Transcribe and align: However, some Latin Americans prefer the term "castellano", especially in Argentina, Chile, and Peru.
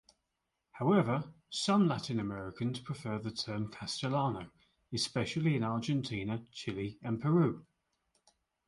However, 0.71 1.31
some 1.51 1.87
Latin 1.87 2.19
Americans 2.19 2.79
prefer 2.79 3.19
the 3.19 3.29
term 3.29 3.69
"castellano", 3.71 4.49
especially 4.91 5.55
in 5.55 5.63
Argentina, 5.63 6.43
Chile, 6.51 6.97
and 7.03 7.21
Peru. 7.21 7.63